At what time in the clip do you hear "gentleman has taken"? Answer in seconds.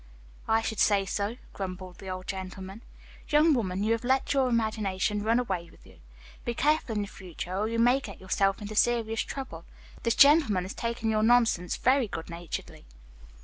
10.15-11.11